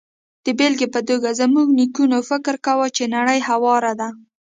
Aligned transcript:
د 0.45 0.47
بېلګې 0.57 0.87
په 0.95 1.01
توګه، 1.09 1.29
زموږ 1.41 1.67
نیکونو 1.79 2.17
فکر 2.29 2.53
کاوه 2.65 2.87
چې 2.95 3.03
نړۍ 3.15 3.39
هواره 3.49 3.93
ده. 3.99 4.09